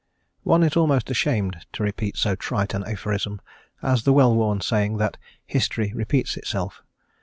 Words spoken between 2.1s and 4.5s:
so trite an aphorism as the well